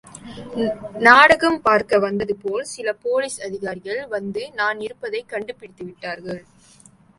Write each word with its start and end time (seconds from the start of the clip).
நாடகம் 0.99 1.61
பார்க்க 1.61 1.99
வந்ததுபோல் 1.99 2.63
சில 2.63 2.93
போலீஸ் 2.93 3.41
அதிகாரிகள் 3.41 4.07
வந்து 4.07 4.51
நான் 4.51 4.79
இருப்பதைக் 4.79 5.29
கண்டுபிடித்துவிட்டார்கள். 5.29 6.41